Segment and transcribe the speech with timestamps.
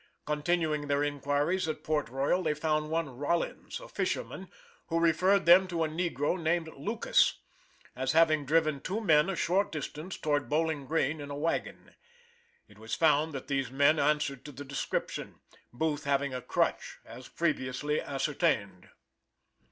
[0.25, 4.49] Continuing their inquiries at Port Royal, they found one Rollins a fisherman,
[4.87, 7.35] who referred them to a negro named Lucas,
[7.95, 11.93] as having driven two men a short distance toward Bowling Green in a wagon.
[12.67, 15.39] It was found that these men answered to the description,
[15.71, 18.89] Booth having a crutch as previously ascertained.